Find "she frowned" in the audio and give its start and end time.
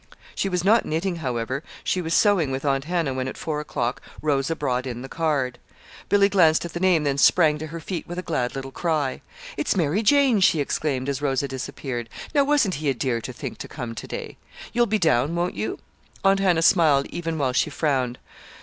17.53-18.17